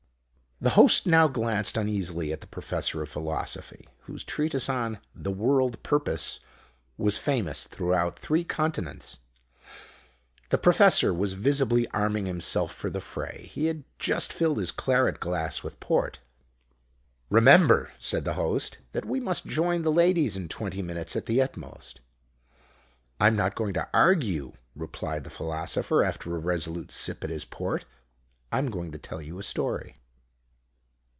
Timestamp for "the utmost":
21.25-22.01